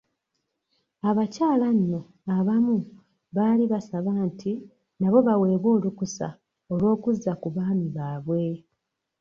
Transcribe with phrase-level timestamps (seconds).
[1.09, 2.01] Abakyala nno
[2.37, 2.77] abamu
[3.35, 4.51] baali basaba nti
[4.99, 6.27] nabo baweebwe olukusa
[6.73, 8.43] olw'okuzza ku abaami baabwe.